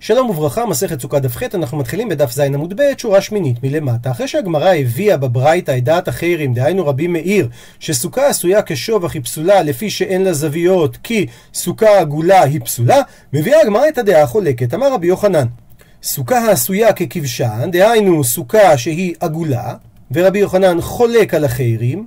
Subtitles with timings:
[0.00, 4.10] שלום וברכה, מסכת סוכה דף ח', אנחנו מתחילים בדף ז עמוד ב', שורה שמינית מלמטה.
[4.10, 7.48] אחרי שהגמרא הביאה בברייתא את דעת החיירים, דהיינו רבי מאיר,
[7.80, 13.00] שסוכה עשויה כשובח היא פסולה לפי שאין לה זוויות, כי סוכה עגולה היא פסולה,
[13.32, 14.74] מביאה הגמרא את הדעה החולקת.
[14.74, 15.46] אמר רבי יוחנן,
[16.02, 19.74] סוכה העשויה ככבשן, דהיינו סוכה שהיא עגולה,
[20.12, 22.06] ורבי יוחנן חולק על החיירים,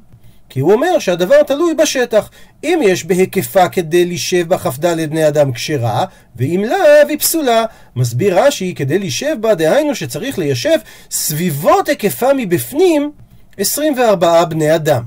[0.50, 2.30] כי הוא אומר שהדבר תלוי בשטח.
[2.64, 6.06] אם יש בהיקפה כדי לישב בה כ"ד בני אדם כשרה,
[6.36, 7.66] ואם לאו היא פסולה.
[7.96, 10.78] מסביר רש"י, כדי לישב בה, דהיינו שצריך ליישב
[11.12, 13.12] סביבות היקפה מבפנים
[13.58, 15.04] 24 בני אדם.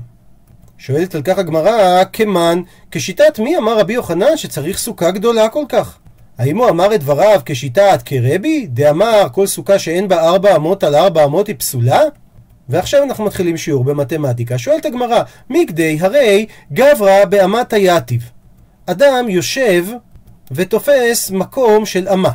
[0.77, 5.97] שואלת על כך הגמרא, כמן, כשיטת מי אמר רבי יוחנן שצריך סוכה גדולה כל כך?
[6.37, 8.67] האם הוא אמר את דבריו כשיטת כרבי?
[8.69, 11.99] דאמר כל סוכה שאין בה ארבע אמות על ארבע אמות היא פסולה?
[12.69, 14.57] ועכשיו אנחנו מתחילים שיעור במתמטיקה.
[14.57, 18.29] שואלת הגמרא, מגדי הרי גברא באמת היתיב.
[18.85, 19.85] אדם יושב
[20.51, 22.31] ותופס מקום של אמה.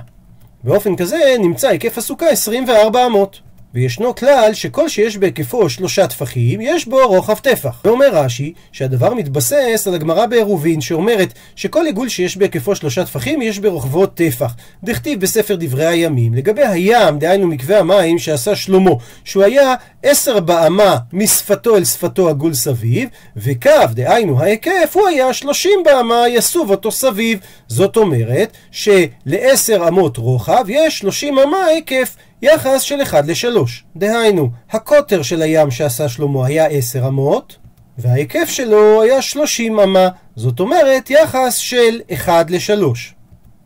[0.64, 3.40] באופן כזה נמצא היקף הסוכה 24 אמות.
[3.74, 7.80] וישנו כלל שכל שיש בהיקפו שלושה טפחים, יש בו רוחב טפח.
[7.84, 13.58] ואומר רש"י שהדבר מתבסס על הגמרא בעירובין שאומרת שכל עיגול שיש בהיקפו שלושה טפחים יש
[13.58, 14.54] ברוחבו טפח.
[14.84, 16.34] דכתיב בספר דברי הימים.
[16.34, 18.90] לגבי הים, דהיינו מקווה המים שעשה שלמה,
[19.24, 25.80] שהוא היה עשר באמה משפתו אל שפתו עגול סביב, וקו, דהיינו ההיקף, הוא היה שלושים
[25.84, 27.38] באמה יסוב אותו סביב.
[27.68, 32.16] זאת אומרת שלעשר אמות רוחב יש שלושים אמה היקף.
[32.42, 33.58] יחס של 1 ל-3.
[33.96, 37.56] דהיינו, הקוטר של הים שעשה שלמה היה 10 אמות,
[37.98, 40.08] וההיקף שלו היה 30 אמה.
[40.36, 42.82] זאת אומרת, יחס של 1 ל-3.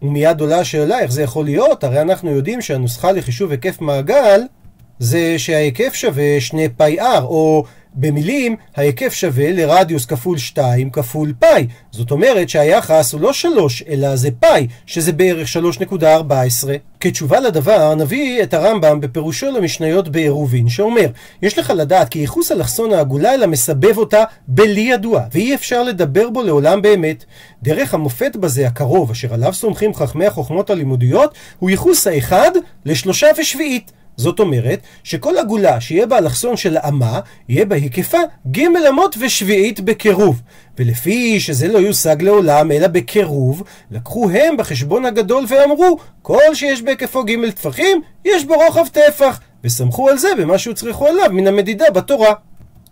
[0.02, 4.40] ומיד עולה השאלה איך זה יכול להיות, הרי אנחנו יודעים שהנוסחה לחישוב היקף מעגל
[4.98, 11.66] זה שההיקף שווה 2 פאי r, או במילים, ההיקף שווה לרדיוס כפול 2 כפול פאי.
[11.90, 15.48] זאת אומרת שהיחס הוא לא 3, אלא זה פאי, שזה בערך
[15.90, 16.68] 3.14.
[17.00, 21.06] כתשובה לדבר, נביא את הרמב"ם בפירושו למשניות בעירובין, שאומר,
[21.42, 26.30] יש לך לדעת כי ייחוס אלכסון העגולה אלא מסבב אותה בלי ידוע, ואי אפשר לדבר
[26.30, 27.24] בו לעולם באמת.
[27.62, 32.50] דרך המופת בזה הקרוב, אשר עליו סומכים חכמי החוכמות הלימודיות, הוא ייחוס האחד
[32.84, 33.92] לשלושה ושביעית.
[34.16, 38.18] זאת אומרת, שכל עגולה שיהיה בה אלכסון של אמה, יהיה בה היקפה
[38.50, 40.42] ג' אמות ושביעית בקירוב.
[40.78, 47.24] ולפי שזה לא יושג לעולם אלא בקירוב, לקחו הם בחשבון הגדול ואמרו, כל שיש בהיקפו
[47.24, 52.32] ג' טפחים, יש בו רוחב טפח, וסמכו על זה במה שהוצרכו עליו מן המדידה בתורה.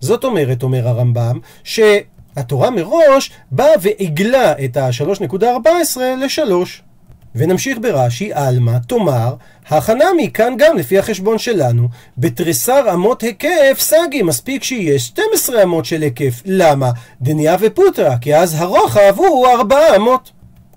[0.00, 6.89] זאת אומרת, אומר הרמב"ם, שהתורה מראש באה ועיגלה את ה-3.14 ל-3.
[7.34, 9.34] ונמשיך ברש"י, עלמא, תאמר,
[9.68, 16.02] הכנה מכאן גם לפי החשבון שלנו, בתריסר אמות היקף סגי, מספיק שיהיה 12 אמות של
[16.02, 16.42] היקף.
[16.44, 16.90] למה?
[17.20, 20.30] דניה ופוטרה, כי אז הרוחב הוא 4 אמות.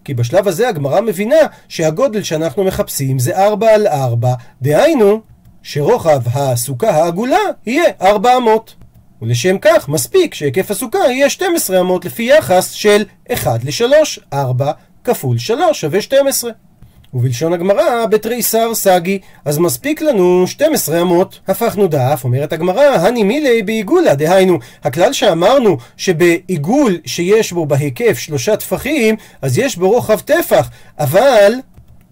[0.06, 1.36] כי בשלב הזה הגמרא מבינה
[1.68, 5.22] שהגודל שאנחנו מחפשים זה 4 על 4, דהיינו
[5.63, 8.75] שרוחב הסוכה העגולה יהיה 4 אמות.
[9.22, 14.72] ולשם כך מספיק שהיקף הסוכה יהיה 12 אמות לפי יחס של 1 ל-3, 4
[15.03, 16.52] כפול 3 שווה 12.
[17.14, 21.40] ובלשון הגמרא, בתריסר סגי, אז מספיק לנו 12 אמות.
[21.47, 28.56] הפכנו דף, אומרת הגמרא, הני מילי בעיגולה, דהיינו, הכלל שאמרנו שבעיגול שיש בו בהיקף שלושה
[28.56, 30.69] טפחים, אז יש בו רוחב טפח,
[31.00, 31.53] אבל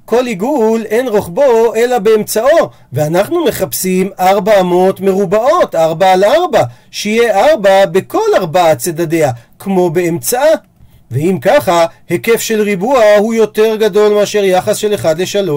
[0.05, 7.85] כל עיגול אין רוחבו אלא באמצעו, ואנחנו מחפשים 400 מרובעות, 4 על 4, שיהיה 4
[7.85, 10.70] בכל ארבעת צדדיה, כמו באמצעה.
[11.11, 15.51] ואם ככה, היקף של ריבוע הוא יותר גדול מאשר יחס של 1 ל-3.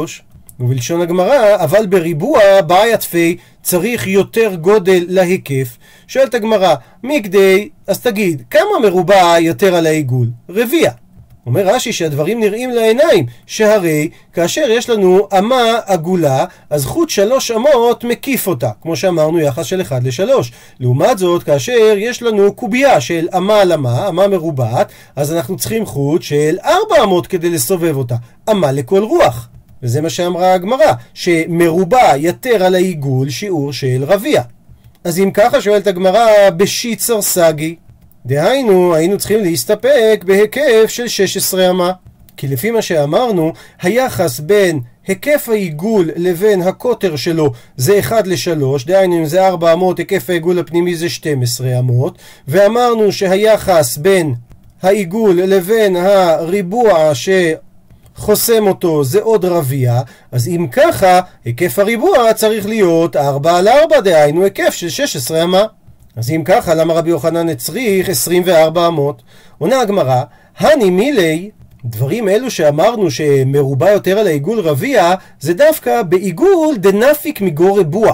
[0.60, 5.76] ובלשון הגמרא, אבל בריבוע, בעי עטפי, צריך יותר גודל להיקף.
[6.06, 10.28] שואלת הגמרא, מכדי, אז תגיד, כמה מרובע יותר על העיגול?
[10.48, 10.90] רביע.
[11.46, 18.04] אומר רש"י שהדברים נראים לעיניים, שהרי כאשר יש לנו אמה עגולה, אז חוט שלוש אמות
[18.04, 20.32] מקיף אותה, כמו שאמרנו יחס של 1 ל-3.
[20.80, 25.86] לעומת זאת, כאשר יש לנו קובייה של אמה על אמה, אמה מרובעת, אז אנחנו צריכים
[25.86, 28.16] חוט של 4 אמות כדי לסובב אותה,
[28.50, 29.48] אמה לכל רוח.
[29.82, 34.42] וזה מה שאמרה הגמרא, שמרובע יתר על העיגול שיעור של רביע.
[35.04, 37.76] אז אם ככה שואלת הגמרא, בשיצר סגי,
[38.26, 41.92] דהיינו, היינו צריכים להסתפק בהיקף של 16 אמה.
[42.36, 49.18] כי לפי מה שאמרנו, היחס בין היקף העיגול לבין הקוטר שלו זה 1 ל-3, דהיינו
[49.18, 52.18] אם זה 4 אמות, היקף העיגול הפנימי זה 12 אמות,
[52.48, 54.34] ואמרנו שהיחס בין
[54.82, 60.00] העיגול לבין הריבוע שחוסם אותו זה עוד רביע,
[60.32, 65.64] אז אם ככה, היקף הריבוע צריך להיות 4 על 4, דהיינו היקף של 16 אמה.
[66.16, 69.22] אז אם ככה, למה רבי יוחנן הצריך 24 אמות?
[69.58, 70.22] עונה הגמרא,
[70.58, 71.50] הני מילי
[71.84, 78.12] דברים אלו שאמרנו שמרובה יותר על העיגול רביע, זה דווקא בעיגול דנפיק מגו רבוע.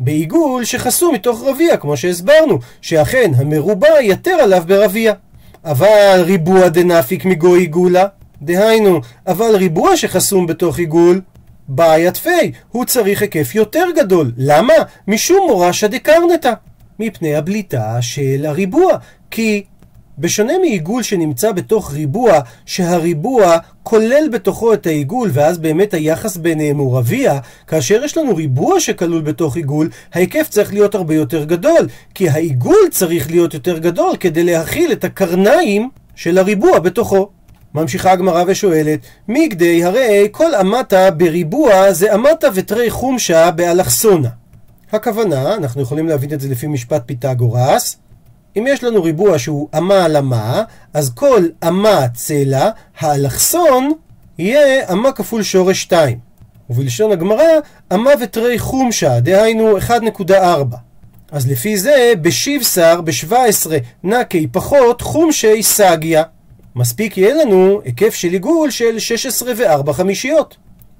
[0.00, 5.12] בעיגול שחסום מתוך רביע, כמו שהסברנו, שאכן המרובע יתר עליו ברביע.
[5.64, 8.06] אבל ריבוע דנפיק מגו עיגולה,
[8.42, 11.20] דהיינו, אבל ריבוע שחסום בתוך עיגול,
[11.68, 14.32] בעיית פי, הוא צריך היקף יותר גדול.
[14.36, 14.74] למה?
[15.08, 16.52] משום מורשה דקרנטה.
[16.98, 18.96] מפני הבליטה של הריבוע.
[19.30, 19.64] כי
[20.18, 26.98] בשונה מעיגול שנמצא בתוך ריבוע, שהריבוע כולל בתוכו את העיגול, ואז באמת היחס ביניהם הוא
[26.98, 32.28] רביע, כאשר יש לנו ריבוע שכלול בתוך עיגול, ההיקף צריך להיות הרבה יותר גדול, כי
[32.28, 37.28] העיגול צריך להיות יותר גדול כדי להכיל את הקרניים של הריבוע בתוכו.
[37.74, 44.28] ממשיכה הגמרא ושואלת, מגדי הרי כל אמתה בריבוע זה אמתה ותרי חומשה באלכסונה.
[44.92, 47.96] הכוונה, אנחנו יכולים להבין את זה לפי משפט פיתגורס,
[48.56, 50.62] אם יש לנו ריבוע שהוא אמה על אמה,
[50.94, 53.92] אז כל אמה צלע, האלכסון,
[54.38, 56.18] יהיה אמה כפול שורש 2.
[56.70, 57.44] ובלשון הגמרא,
[57.94, 60.32] אמה ותרי חומשה, דהיינו 1.4.
[61.32, 63.70] אז לפי זה, בשיבשר, ב-17
[64.04, 66.22] נקי פחות חומשי סגיה.
[66.76, 70.56] מספיק יהיה לנו היקף של עיגול של 16 ו-4 חמישיות.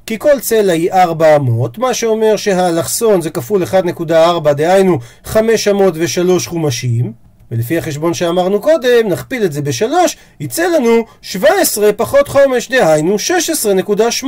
[0.08, 7.27] כי כל צלע היא 400, מה שאומר שהאלכסון זה כפול 1.4, דהיינו 503 חומשים.
[7.52, 14.24] ולפי החשבון שאמרנו קודם, נכפיל את זה בשלוש, יצא לנו 17 פחות חומש, דהיינו 16.8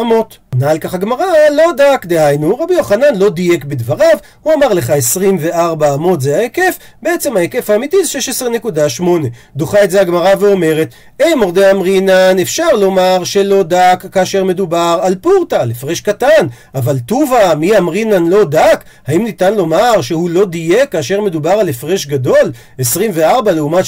[0.00, 0.38] אמות.
[0.54, 4.90] עונה על כך הגמרא, לא דק, דהיינו, רבי יוחנן לא דייק בדבריו, הוא אמר לך
[4.90, 8.18] 24 אמות זה ההיקף, בעצם ההיקף האמיתי זה
[8.98, 9.02] 16.8.
[9.56, 15.14] דוחה את זה הגמרא ואומרת, אי מורדי אמרינן, אפשר לומר שלא דק כאשר מדובר על
[15.14, 18.84] פורטה, על הפרש קטן, אבל טובה, מי אמרינן לא דק?
[19.06, 22.52] האם ניתן לומר שהוא לא דייק כאשר מדובר על הפרש גדול?
[22.78, 23.84] 24 לעומת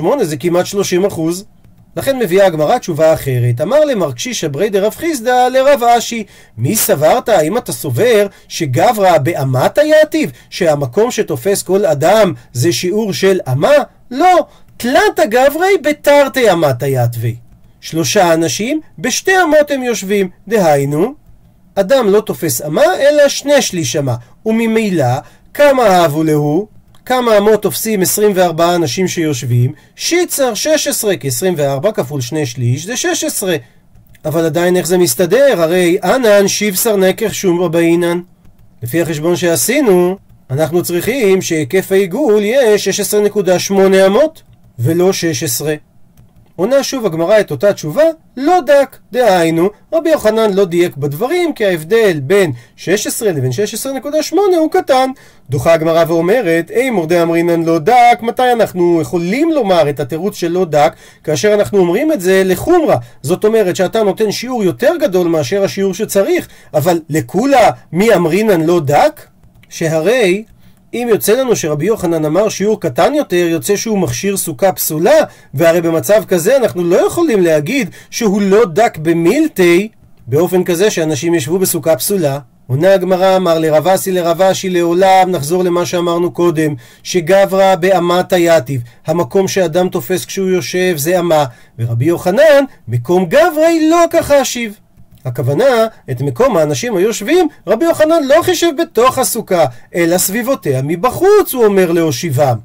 [0.00, 1.44] 16.8 זה כמעט 30 אחוז.
[1.96, 3.60] לכן מביאה הגמרא תשובה אחרת.
[3.60, 6.24] אמר למר קשישא בריידר דרב חיסדא לרב אשי,
[6.58, 7.28] מי סברת?
[7.28, 10.30] האם אתה סובר שגברא באמת היעתיב?
[10.50, 13.72] שהמקום שתופס כל אדם זה שיעור של אמה?
[14.10, 14.46] לא,
[14.76, 17.36] תלתא גברי בתרתי אמת היעתבי.
[17.80, 20.28] שלושה אנשים, בשתי אמות הם יושבים.
[20.48, 21.14] דהיינו,
[21.74, 24.14] אדם לא תופס אמה, אלא שני שליש אמה.
[24.46, 25.04] וממילא,
[25.54, 26.68] כמה אהבו להו?
[27.06, 29.72] כמה אמות תופסים 24 אנשים שיושבים?
[29.96, 33.56] שיצר 16, כי 24 כפול שני שליש זה 16.
[34.24, 35.62] אבל עדיין איך זה מסתדר?
[35.62, 38.20] הרי אנן שיבשר נקר שום רבעינן.
[38.82, 40.16] לפי החשבון שעשינו,
[40.50, 42.76] אנחנו צריכים שהיקף העיגול יהיה
[43.68, 43.74] 16.8
[44.06, 44.42] אמות,
[44.78, 45.74] ולא 16.
[46.56, 48.02] עונה שוב הגמרא את אותה תשובה,
[48.36, 48.96] לא דק.
[49.12, 53.50] דהיינו, רבי יוחנן לא דייק בדברים, כי ההבדל בין 16 לבין
[54.32, 55.10] 16.8 הוא קטן.
[55.50, 60.48] דוחה הגמרא ואומרת, אי מורדי אמרינן לא דק, מתי אנחנו יכולים לומר את התירוץ של
[60.48, 60.92] לא דק,
[61.24, 62.96] כאשר אנחנו אומרים את זה לחומרה.
[63.22, 68.80] זאת אומרת שאתה נותן שיעור יותר גדול מאשר השיעור שצריך, אבל לכולה מי אמרינן לא
[68.80, 69.26] דק?
[69.68, 70.44] שהרי
[70.94, 75.18] אם יוצא לנו שרבי יוחנן אמר שיעור קטן יותר, יוצא שהוא מכשיר סוכה פסולה,
[75.54, 79.88] והרי במצב כזה אנחנו לא יכולים להגיד שהוא לא דק במילטי,
[80.26, 82.38] באופן כזה שאנשים ישבו בסוכה פסולה.
[82.66, 88.82] עונה הגמרא אמר לרב אסי לרב אשי לעולם, נחזור למה שאמרנו קודם, שגברא באמת היתיב,
[89.06, 91.44] המקום שאדם תופס כשהוא יושב זה אמה,
[91.78, 94.81] ורבי יוחנן, מקום גברי לא ככה השיב.
[95.24, 99.64] הכוונה, את מקום האנשים היושבים, רבי יוחנן לא חישב בתוך הסוכה,
[99.94, 102.56] אלא סביבותיה מבחוץ, הוא אומר להושיבם.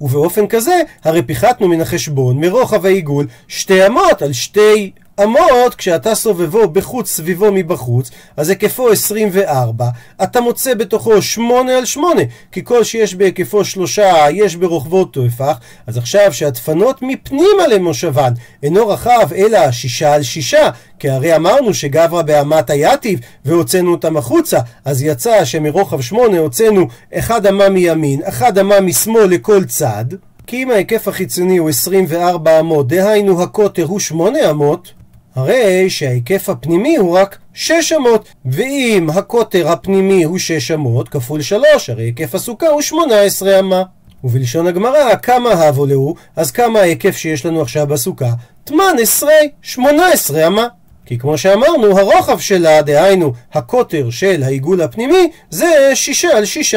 [0.00, 4.90] ובאופן כזה, הרי פיחתנו מן החשבון מרוחב העיגול שתי אמות על שתי
[5.22, 9.88] אמות, כשאתה סובבו בחוץ סביבו מבחוץ, אז היקפו 24,
[10.22, 12.22] אתה מוצא בתוכו 8 על 8,
[12.52, 19.32] כי כל שיש בהיקפו שלושה, יש ברוחבו טפח, אז עכשיו שהדפנות מפנימה למושבן אינו רחב
[19.36, 20.54] אלא 6 על 6,
[20.98, 27.46] כי הרי אמרנו שגברא באמת היתיב והוצאנו אותם החוצה, אז יצא שמרוחב 8 הוצאנו אחד
[27.46, 30.04] אמה מימין, אחד אמה משמאל לכל צד.
[30.46, 34.92] כי אם ההיקף החיצוני הוא 24 אמות, דהיינו הקוטר הוא 8 אמות,
[35.34, 41.90] הרי שההיקף הפנימי הוא רק 6 אמות, ואם הקוטר הפנימי הוא 6 אמות כפול 3,
[41.90, 43.82] הרי היקף הסוכה הוא 18 אמה.
[44.24, 48.30] ובלשון הגמרא, כמה הבו להו, אז כמה ההיקף שיש לנו עכשיו בסוכה?
[48.64, 50.66] תמן עשרי, 18 אמה.
[51.06, 56.74] כי כמו שאמרנו, הרוחב שלה, דהיינו הקוטר של העיגול הפנימי, זה 6 על 6.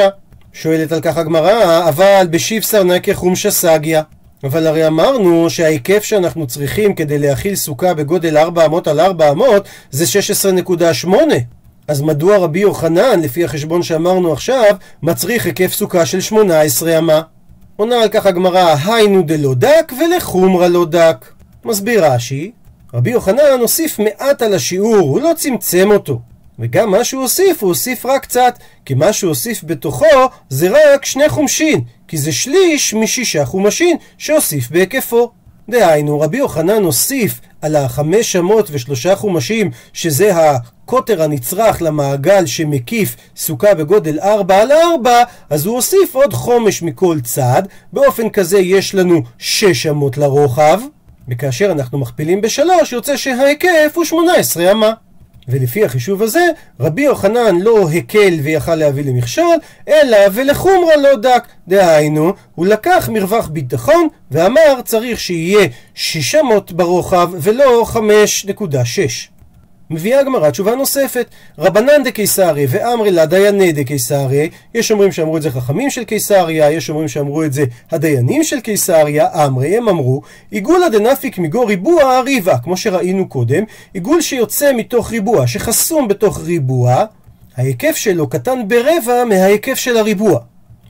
[0.54, 4.02] שואלת על כך הגמרא, אבל בשיפסר נקה חומשה סגיה.
[4.44, 10.20] אבל הרי אמרנו שההיקף שאנחנו צריכים כדי להכיל סוכה בגודל 400 על 400 זה
[11.04, 11.10] 16.8
[11.88, 17.22] אז מדוע רבי יוחנן, לפי החשבון שאמרנו עכשיו, מצריך היקף סוכה של 18 אמה?
[17.76, 21.26] עונה על כך הגמרא, היינו דלא דק ולחומרה לא דק.
[21.66, 22.52] מסביר רש"י,
[22.94, 26.20] רבי יוחנן הוסיף מעט על השיעור, הוא לא צמצם אותו.
[26.60, 30.06] וגם מה שהוא הוסיף, הוא הוסיף רק קצת, כי מה שהוא הוסיף בתוכו
[30.50, 35.32] זה רק שני חומשין, כי זה שליש משישה חומשין שהוסיף בהיקפו.
[35.70, 43.74] דהיינו, רבי יוחנן הוסיף על החמש אמות ושלושה חומשים, שזה הקוטר הנצרך למעגל שמקיף סוכה
[43.74, 49.22] בגודל ארבע על ארבע, אז הוא הוסיף עוד חומש מכל צד, באופן כזה יש לנו
[49.38, 50.82] שש אמות לרוחב,
[51.30, 54.94] וכאשר אנחנו מכפילים בשלוש, יוצא שההיקף הוא שמונה עשרה אמה.
[55.48, 56.46] ולפי החישוב הזה,
[56.80, 59.56] רבי יוחנן לא הקל ויכל להביא למכשול,
[59.88, 61.44] אלא ולחומרה לא דק.
[61.68, 69.33] דהיינו, הוא לקח מרווח ביטחון ואמר צריך שיהיה 600 ברוחב ולא 5.6.
[69.94, 71.26] מביאה הגמרא תשובה נוספת.
[71.58, 76.90] רבנן דקיסריה ואמרי לה דייני דקיסריה, יש אומרים שאמרו את זה חכמים של קיסריה, יש
[76.90, 80.22] אומרים שאמרו את זה הדיינים של קיסריה, אמרי, הם אמרו,
[80.52, 87.06] עיגולא דנפיק מגו ריבוע ריבה, כמו שראינו קודם, עיגול שיוצא מתוך ריבוע, שחסום בתוך ריבוע,
[87.58, 90.40] ההיקף שלו קטן ברבע מההיקף של הריבוע.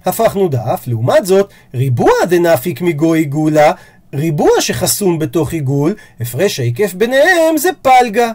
[0.05, 3.71] הפכנו דף, לעומת זאת, ריבוע דנפיק מגו עיגולה,
[4.13, 8.31] ריבוע שחסום בתוך עיגול, הפרש ההיקף ביניהם זה פלגה.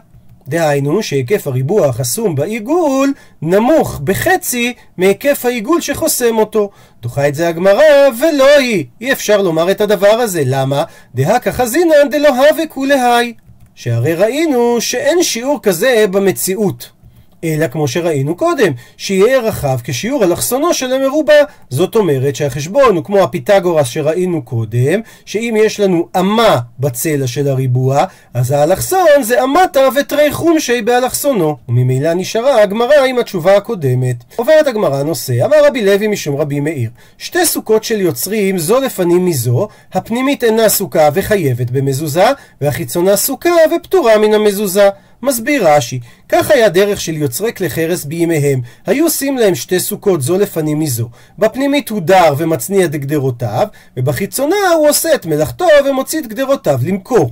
[0.49, 3.12] דהיינו שהיקף הריבוע החסום בעיגול
[3.43, 6.71] נמוך בחצי מהיקף העיגול שחוסם אותו.
[7.02, 7.83] דוחה את זה הגמרא,
[8.21, 8.85] ולא היא.
[9.00, 10.43] אי אפשר לומר את הדבר הזה.
[10.47, 10.85] למה?
[11.14, 13.33] דהכא חזינן דלא הווה כולי
[13.75, 16.98] שהרי ראינו שאין שיעור כזה במציאות.
[17.45, 21.42] אלא כמו שראינו קודם, שיהיה רחב כשיעור אלכסונו של המרובע.
[21.71, 28.04] זאת אומרת שהחשבון הוא כמו הפיתגורס שראינו קודם, שאם יש לנו אמה בצלע של הריבוע,
[28.35, 31.57] אז האלכסון זה אמתה ותרי חומשי באלכסונו.
[31.68, 34.16] וממילא נשארה הגמרא עם התשובה הקודמת.
[34.37, 39.26] עוברת הגמרא נושא, אמר רבי לוי משום רבי מאיר, שתי סוכות של יוצרים זו לפנים
[39.26, 42.26] מזו, הפנימית אינה סוכה וחייבת במזוזה,
[42.61, 44.88] והחיצונה סוכה ופטורה מן המזוזה.
[45.23, 50.23] מסביר רש"י, כך היה דרך של יוצרי כלי חרס בימיהם, היו עושים להם שתי סוכות
[50.23, 51.09] זו לפנים מזו.
[51.39, 57.31] בפנימית הוא דר ומצניע את גדרותיו, ובחיצונה הוא עושה את מלאכתו ומוציא את גדרותיו למכור.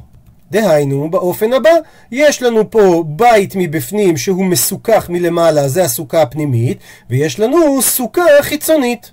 [0.51, 1.71] דהיינו, באופן הבא,
[2.13, 6.79] יש לנו פה בית מבפנים שהוא מסוכך מלמעלה, זה הסוכה הפנימית,
[7.11, 9.11] ויש לנו סוכה חיצונית.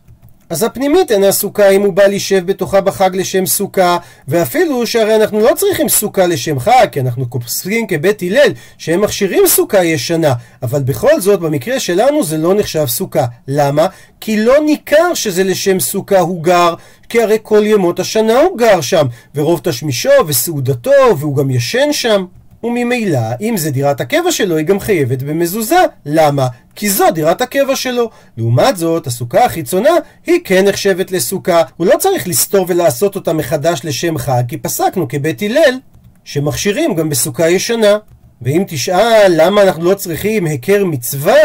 [0.53, 5.39] אז הפנימית אינה סוכה אם הוא בא להישב בתוכה בחג לשם סוכה, ואפילו שהרי אנחנו
[5.39, 10.33] לא צריכים סוכה לשם חג, כי אנחנו פוסקים כבית הלל, שהם מכשירים סוכה ישנה,
[10.63, 13.25] אבל בכל זאת, במקרה שלנו זה לא נחשב סוכה.
[13.47, 13.87] למה?
[14.21, 16.73] כי לא ניכר שזה לשם סוכה הוא גר,
[17.09, 22.25] כי הרי כל ימות השנה הוא גר שם, ורוב תשמישו וסעודתו, והוא גם ישן שם.
[22.63, 25.79] וממילא, אם זה דירת הקבע שלו, היא גם חייבת במזוזה.
[26.05, 26.47] למה?
[26.75, 28.09] כי זו דירת הקבע שלו.
[28.37, 29.89] לעומת זאת, הסוכה החיצונה
[30.25, 31.61] היא כן נחשבת לסוכה.
[31.77, 35.79] הוא לא צריך לסתור ולעשות אותה מחדש לשם חג, כי פסקנו כבית הלל,
[36.23, 37.97] שמכשירים גם בסוכה ישנה.
[38.41, 41.39] ואם תשאל למה אנחנו לא צריכים היכר מצווה,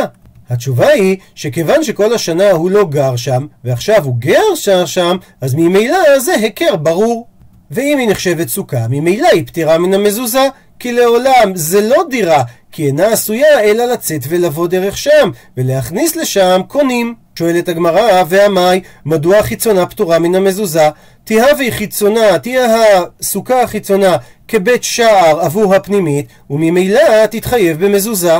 [0.51, 5.55] התשובה היא שכיוון שכל השנה הוא לא גר שם, ועכשיו הוא גר שר שם, אז
[5.55, 7.27] ממילא זה היכר ברור.
[7.71, 10.49] ואם היא נחשבת סוכה, ממילא היא פטירה מן המזוזה,
[10.79, 12.43] כי לעולם זה לא דירה,
[12.73, 17.15] כי אינה עשויה אלא לצאת ולבוא דרך שם, ולהכניס לשם קונים.
[17.35, 20.89] שואלת הגמרא, והמאי, מדוע החיצונה פטורה מן המזוזה?
[21.25, 22.77] תהווה חיצונה, תהיה
[23.21, 24.17] הסוכה החיצונה
[24.49, 28.39] כבית שער עבור הפנימית, וממילא תתחייב במזוזה.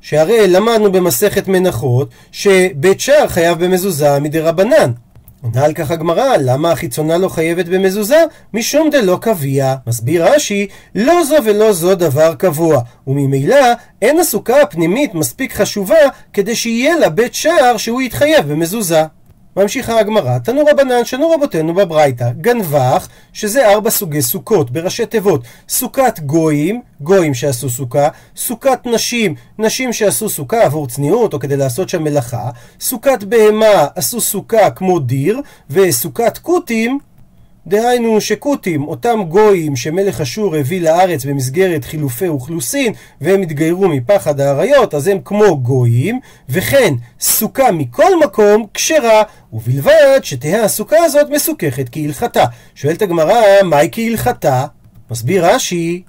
[0.00, 4.90] שהרי למדנו במסכת מנחות שבית שער חייב במזוזה מדי רבנן.
[5.42, 8.24] עונה על כך הגמרא, למה החיצונה לא חייבת במזוזה?
[8.54, 9.74] משום דלא קביע.
[9.86, 13.56] מסביר רש"י, לא זו ולא זו דבר קבוע, וממילא
[14.02, 15.96] אין הסוכה הפנימית מספיק חשובה
[16.32, 19.02] כדי שיהיה לה בית שער שהוא יתחייב במזוזה.
[19.56, 26.20] ממשיכה הגמרא, תנו רבנן שנו רבותינו בברייתא, גנבך, שזה ארבע סוגי סוכות, בראשי תיבות, סוכת
[26.20, 32.04] גויים, גויים שעשו סוכה, סוכת נשים, נשים שעשו סוכה עבור צניעות או כדי לעשות שם
[32.04, 35.40] מלאכה, סוכת בהמה, עשו סוכה כמו דיר,
[35.70, 36.98] וסוכת כותים,
[37.66, 44.94] דהיינו שכותים, אותם גויים שמלך אשור הביא לארץ במסגרת חילופי אוכלוסין והם התגיירו מפחד האריות,
[44.94, 52.44] אז הם כמו גויים, וכן סוכה מכל מקום כשרה, ובלבד שתהא הסוכה הזאת מסוככת כהלכתה.
[52.74, 54.66] שואלת הגמרא, מהי כהלכתה?
[55.10, 56.02] מסביר רש"י,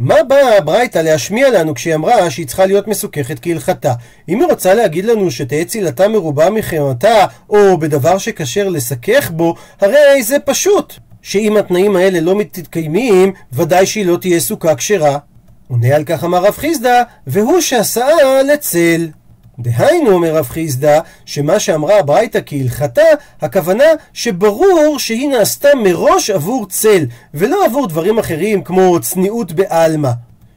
[0.00, 3.92] מה באה הברייתא להשמיע לנו כשהיא אמרה שהיא צריכה להיות מסוככת כהלכתה?
[4.28, 10.22] אם היא רוצה להגיד לנו שתהא צילתה מרובה מחמתה, או בדבר שכשר לסכך בו, הרי
[10.22, 10.94] זה פשוט.
[11.22, 15.18] שאם התנאים האלה לא מתקיימים, ודאי שהיא לא תהיה סוכה כשרה.
[15.68, 19.08] עונה על כך אמר רב חיסדא, והוא שעשאה לצל.
[19.62, 23.02] דהיינו, אומר רב חיסדא, שמה שאמרה הברייתא כהלכתה,
[23.40, 30.10] הכוונה שברור שהיא נעשתה מראש עבור צל, ולא עבור דברים אחרים כמו צניעות בעלמא.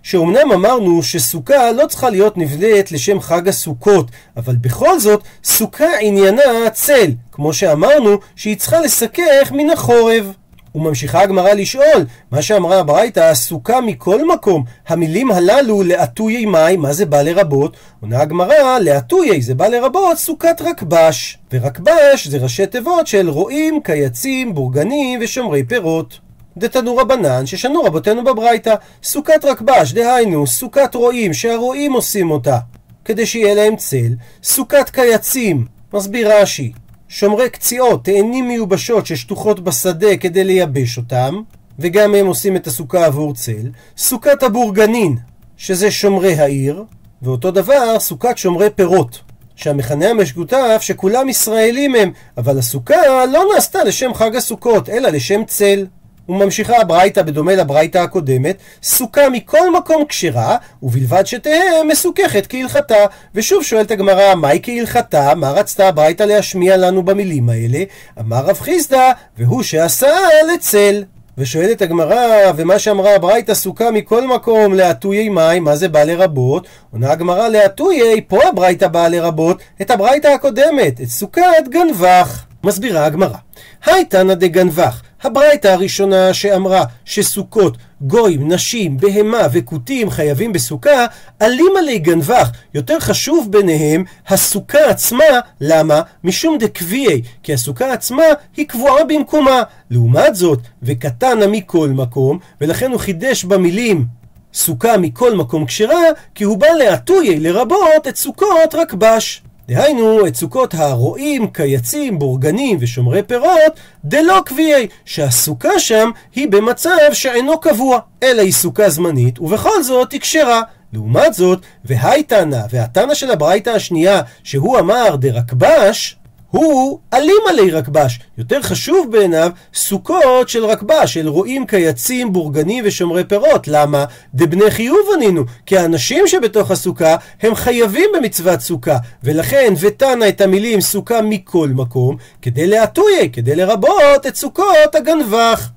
[0.04, 6.70] שאומנם אמרנו שסוכה לא צריכה להיות נבלית לשם חג הסוכות, אבל בכל זאת, סוכה עניינה
[6.74, 10.34] צל, כמו שאמרנו שהיא צריכה לסכך מן החורב.
[10.76, 17.06] וממשיכה הגמרא לשאול, מה שאמרה הברייתא, סוכה מכל מקום, המילים הללו לעטויי מים, מה זה
[17.06, 17.78] בא לרבות?
[18.02, 21.38] עונה הגמרא, לעטויי זה בא לרבות סוכת רקבש.
[21.54, 26.20] ורקבש זה ראשי תיבות של רועים, קייצים, בורגנים ושומרי פירות.
[26.58, 32.58] דתנו רבנן ששנו רבותינו בברייתא, סוכת רקבש, דהיינו סוכת רועים שהרועים עושים אותה
[33.06, 34.14] כדי שיהיה להם צל,
[34.44, 36.72] סוכת קייצים, מסביר רש"י,
[37.16, 41.42] שומרי קציעות, תאנים מיובשות ששטוחות בשדה כדי לייבש אותם,
[41.80, 45.18] וגם הם עושים את הסוכה עבור צל, סוכת הבורגנין,
[45.58, 46.84] שזה שומרי העיר,
[47.22, 49.20] ואותו דבר סוכת שומרי פירות.
[49.56, 55.86] שהמכנה המשותף שכולם ישראלים הם, אבל הסוכה לא נעשתה לשם חג הסוכות, אלא לשם צל.
[56.30, 63.06] וממשיכה הברייתא בדומה לברייתא הקודמת, סוכה מכל מקום כשרה, ובלבד שתהא מסוככת כהלכתה.
[63.36, 65.36] ושוב שואלת הגמרא, מהי כהלכתה?
[65.36, 67.84] מה רצתה הברייתא להשמיע לנו במילים האלה?
[68.20, 70.16] אמר רב חיסדא, והוא שעשה
[70.54, 71.04] לצל.
[71.38, 76.68] ושואלת הגמרא, ומה שאמרה הברייתא סוכה מכל מקום לעטויי מים, מה זה בא לרבות?
[76.92, 82.46] עונה הגמרא לעטויי, פה הברייתא באה לרבות את הברייתא הקודמת, את סוכת גנבך.
[82.64, 83.38] מסבירה הגמרא,
[83.86, 91.06] היי תנא דגנבך, הברייתא הראשונה שאמרה שסוכות, גויים, נשים, בהמה וכותים חייבים בסוכה,
[91.42, 92.50] אלים עלי גנבך.
[92.74, 95.24] יותר חשוב ביניהם הסוכה עצמה,
[95.62, 96.02] למה?
[96.24, 98.24] משום דקביעי, כי הסוכה עצמה
[98.58, 99.64] היא קבועה במקומה.
[99.90, 104.06] לעומת זאת, וקטנה מכל מקום, ולכן הוא חידש במילים
[104.54, 106.04] סוכה מכל מקום כשרה,
[106.36, 109.44] כי הוא בא להטויי לרבות את סוכות רקבש.
[109.68, 117.60] דהיינו, את סוכות הרועים, קייצים, בורגנים ושומרי פירות, דלא קביעי, שהסוכה שם היא במצב שאינו
[117.60, 120.62] קבוע, אלא היא סוכה זמנית, ובכל זאת היא כשרה.
[120.94, 126.18] לעומת זאת, והי תנא, והתנא של הברייתא השנייה, שהוא אמר דרקבש,
[126.54, 128.20] הוא אלים עלי רקבש.
[128.38, 133.68] יותר חשוב בעיניו סוכות של רקבש, של רועים, קייצים, בורגנים ושומרי פירות.
[133.68, 134.06] למה?
[134.36, 135.44] דבני חיוב ענינו.
[135.66, 138.98] כי האנשים שבתוך הסוכה הם חייבים במצוות סוכה.
[139.24, 145.70] ולכן ותנא את המילים סוכה מכל מקום, כדי להטויה, כדי לרבות את סוכות הגנבך.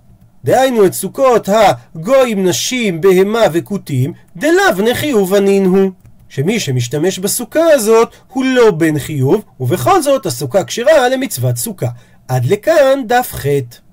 [0.44, 5.90] דהיינו את סוכות הגויים, נשים, בהמה וכותים, דלאו בני חיוב ענין הוא.
[6.36, 11.86] שמי שמשתמש בסוכה הזאת הוא לא בן חיוב, ובכל זאת הסוכה כשרה למצוות סוכה.
[12.28, 13.46] עד לכאן דף ח'.